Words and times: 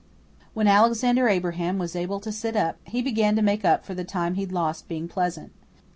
When 0.55 0.65
Alexander 0.67 1.27
Abraham 1.29 1.77
was 1.77 1.95
able 1.95 2.19
to 2.21 2.31
sit 2.31 2.55
up, 2.55 2.77
he 2.85 3.03
began 3.03 3.35
to 3.35 3.43
make 3.43 3.63
up 3.63 3.85
for 3.85 3.93
the 3.93 4.03
time 4.03 4.33
he'd 4.33 4.51
lost 4.51 4.87
being 4.87 5.07
pleasant. 5.07 5.51